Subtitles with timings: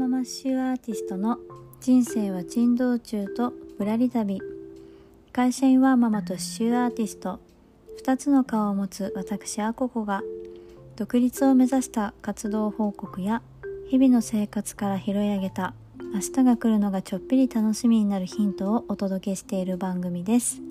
[0.00, 1.36] ママッシュアーティストの
[1.78, 4.40] 人生は珍道中とぶらり旅。
[5.30, 7.38] 会社員ワーママと刺繍アーティスト。
[8.02, 10.22] 2つの顔を持つ私アココが。
[10.96, 13.42] 独立を目指した活動報告や
[13.90, 15.74] 日々の生活から拾い上げた。
[16.14, 20.62] 明日が来るのがちょっぴり楽しみになるヒントをお届けしている番組です。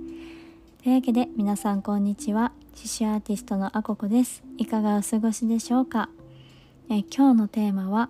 [0.81, 2.51] というわけで皆さんこんにちは。
[2.73, 4.41] 刺繍アーティストのアココです。
[4.57, 6.09] いかがお過ごしでしょうか？
[6.89, 8.09] え今日のテーマは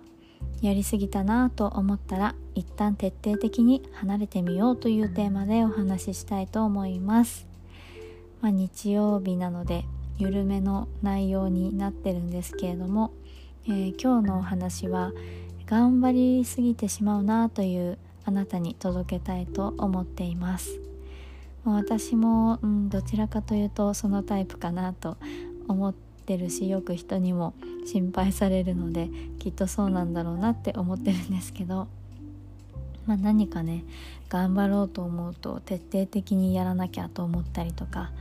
[0.62, 7.46] やりすぎたなぁと思ったら一旦徹底的に離れてみようというテーマでお話ししたいと思います、
[8.42, 9.84] まあ、日曜日なので
[10.18, 13.12] 緩めの内容になってるんですけれども、
[13.66, 15.12] えー、今日のお話は
[15.64, 20.78] 頑張りすぎてしまうなというあなたに届けたいと思っています。
[21.64, 25.16] 私も、うん、どちらかというとそのタイプかなと
[25.68, 31.88] 思っててるしよく人にも心配されるのできっとそうなんだろうなって思ってるんですけど、
[33.04, 33.82] まあ、何かね
[34.28, 38.12] 頑張ろうと思うと徹底的にやらなきゃと思ったりとか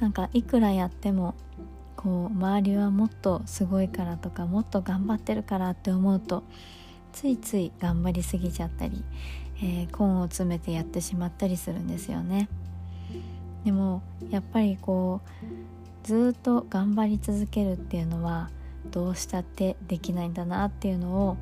[0.00, 1.36] なんかいくらやっても
[1.94, 6.42] こう周りはもっとすごいからとかもっと頑張ってるからって思うと
[7.12, 9.04] ついつい頑張りすぎちゃったり、
[9.58, 12.48] えー、根を詰めてやってしまったりするんですよね。
[13.64, 18.50] でもやっぱりこうずっと頑張り続けるっていうのは
[18.90, 21.36] どうしたってできないんだなっていうのを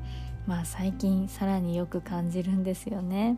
[0.47, 3.37] まあ最近さらによく感じるんですよね。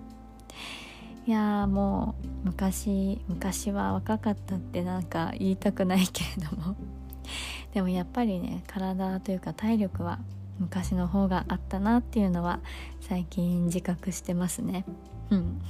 [1.26, 6.76] いやもう昔昔は若かったってなんか言いたくないけれども
[7.74, 10.20] でもやっぱりね体というか体力は
[10.60, 12.60] 昔の方があったなっていうのは
[13.00, 14.86] 最近自覚してますね。
[15.30, 15.62] うん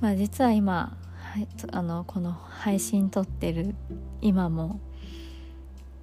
[0.00, 0.96] まあ実は今
[1.30, 3.74] はい、あのこの配信撮ってる
[4.22, 4.80] 今も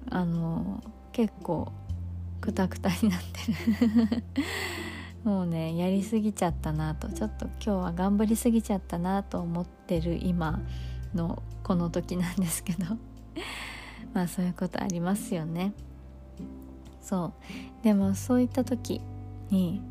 [0.08, 1.72] あの結構
[2.40, 4.24] クタクタになってる。
[5.24, 7.08] もうねやりすぎちゃったなと。
[7.08, 10.60] ちょっと今日は頑張りすぎちゃったなと思ってる今
[11.12, 12.96] のこの時なんですけど。
[14.14, 15.72] まあそういうことありますよね。
[17.00, 17.82] そう。
[17.82, 19.00] でもそういった時
[19.50, 19.82] に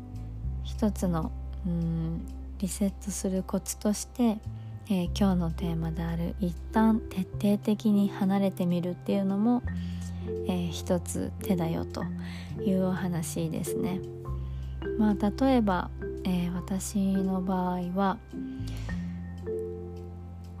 [0.64, 1.30] 一つの
[1.66, 2.22] うん
[2.58, 4.38] リセットするコツとして
[4.88, 9.62] えー、今日のテーマである一旦徹底的に離れてみるっていうのも、
[10.46, 12.04] えー、一つ手だよと
[12.64, 14.00] いうお話ですね。
[14.96, 15.90] まあ、例えば、
[16.24, 18.18] えー、私の場合は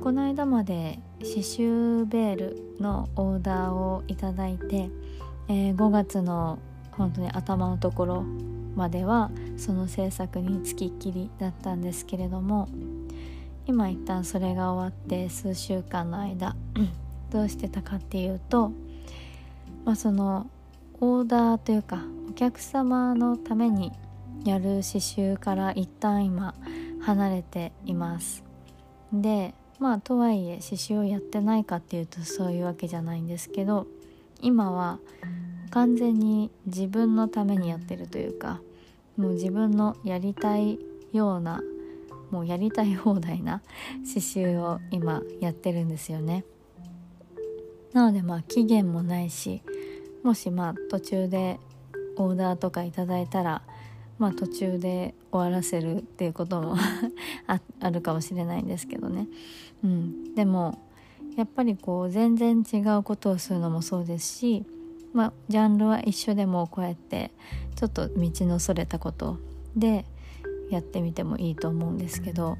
[0.00, 4.90] この間まで刺繍ベールのオーダーをいただいて、
[5.48, 6.58] えー、5月の
[6.90, 8.24] 本当に頭のところ
[8.74, 12.68] まではその制作につきっきりだったんですけれども
[13.66, 16.54] 今一旦それが終わって数週間の間
[17.30, 18.70] どうしてたかっていうと、
[19.84, 20.48] まあ、その
[21.00, 23.92] オーダーというかお客様のために
[24.44, 26.54] やる刺繍から一旦今
[27.00, 28.44] 離れています。
[29.12, 33.86] でまあとはいえ刺繍をやってないかっていうとそういうわけじゃないんですけど
[34.40, 34.98] 今は
[35.70, 38.60] 完全に自分のためにやってるというか
[39.16, 40.78] もう自分のやりたい
[41.12, 41.60] ような
[42.30, 43.62] もうやりたい放題な
[43.96, 46.44] 刺繍を今やってるんですよね。
[47.92, 49.62] なのでまあ期限もないし
[50.22, 51.58] もしまあ途中で
[52.16, 53.62] オーダーとかいただいたら
[54.18, 56.76] まあ途中で終わらせるっていうことも
[57.46, 59.28] ああるかもしれないんですけどね、
[59.84, 60.78] うん、でも
[61.36, 64.64] やっぱりこう全然違うことをするのもそうですし
[65.12, 67.30] まあジャンルは一緒でもこうやって
[67.76, 69.38] ちょっと道のそれたこと。
[69.76, 70.06] で
[70.70, 72.58] やってみてもいいと思うんですけど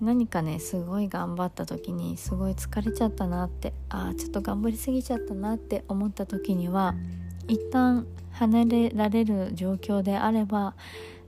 [0.00, 6.94] 何かねすごい頑張った時にすごい疲れちゃったなってああちょっと頑張りすぎちゃったなって思った時には
[7.48, 10.74] 一旦離れられる状況であれば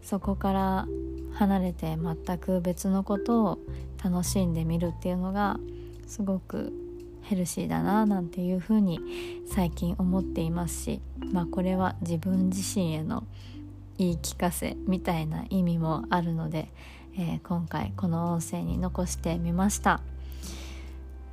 [0.02, 0.86] そこから
[1.34, 3.58] 離れて全く別のことを
[4.02, 5.58] 楽しんでみるっていうのが
[6.06, 6.72] すごく
[7.22, 9.00] ヘルシーだななんていうふうに
[9.46, 11.00] 最近思っていますし
[11.32, 13.24] まあこれは自分自身への
[14.00, 16.72] 言い聞かせみたいな意味もあるので、
[17.18, 20.00] えー、今回この音声に残してみました。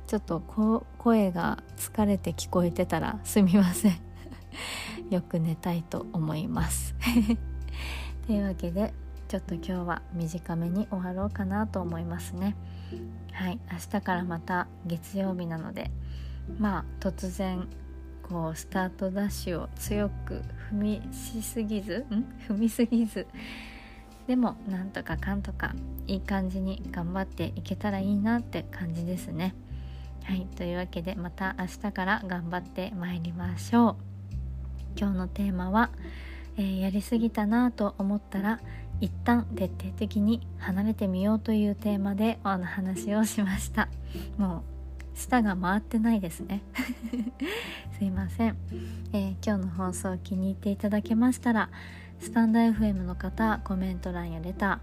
[0.06, 0.40] ちょっと
[0.98, 3.92] 声が疲れて聞こえてたら すみません。
[5.08, 6.94] よく寝たいと思います。
[8.26, 8.92] というわけで
[9.28, 12.54] ちょっと今日は短めに終わろうかなと思いますね。
[13.32, 15.90] はい明日からまた月曜日なので
[16.58, 17.66] まあ突然
[18.28, 22.24] こうスタートダッシュを強く踏みしすぎずん？
[22.48, 23.26] 踏みすぎず
[24.26, 25.74] でもなんとかかんとか
[26.06, 29.54] いい感じに頑張っていけたらいいなって感じですね。
[30.24, 33.96] はいというわけでまた明日から頑張ってまいりましょう。
[34.98, 35.90] 今日のテーマは、
[36.56, 38.60] えー、やりすぎたなと思ったら
[39.00, 43.88] 一旦徹底的に離れてみようというテーマでお話をしました
[44.36, 44.77] もう
[45.18, 46.62] 舌が回ってないですね。
[47.98, 48.56] すいません、
[49.12, 51.68] えー、今日の放送気に入っていただけましたら
[52.20, 54.80] スタンド FM の方コメント欄やレタ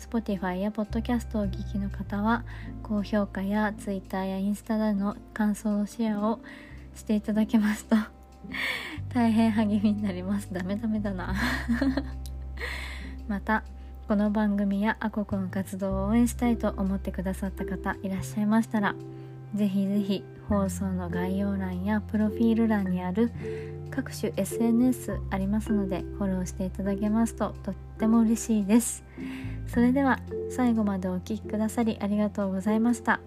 [0.00, 2.44] ー Spotify や Podcast をお聞きの方は
[2.82, 6.40] 高評価や Twitter やインスタでの感想のシェアを
[6.96, 7.94] していただけますと
[9.14, 10.52] 大変励みになります。
[10.52, 11.32] ダメダメだな。
[13.28, 13.62] また
[14.08, 18.94] この番組やアココの活動を応援したいと思ってくださった方いらっしゃいましたら
[19.56, 23.32] ぜひぜひ放送の概要欄やプロフィール欄にある
[23.90, 29.02] 各種 SNS ありますのでフォローしていただけますととっても嬉しいです。
[29.66, 30.20] それでは
[30.50, 33.20] 最後までお聴きくださりありがとうございました。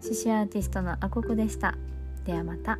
[0.00, 1.74] 獅子アーティストのあここでした。
[2.24, 2.78] ではまた。